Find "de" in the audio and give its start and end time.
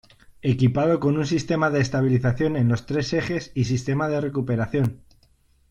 1.69-1.79, 4.09-4.19